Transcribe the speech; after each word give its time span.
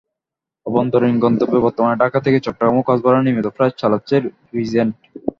অভ্যন্তরীণ 0.65 1.15
গন্তব্যে 1.19 1.59
বর্তমানে 1.65 1.95
ঢাকা 2.03 2.19
থেকে 2.25 2.37
চট্টগ্রাম 2.45 2.73
ও 2.75 2.81
কক্সবাজারে 2.81 3.25
নিয়মিত 3.25 3.47
ফ্লাইট 3.55 3.75
চালাচ্ছে 3.77 4.15
রিজেন্ট। 4.55 4.93